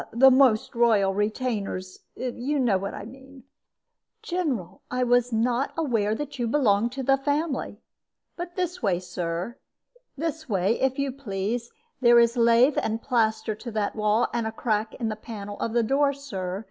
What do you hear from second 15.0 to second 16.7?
the panel of the door, Sir.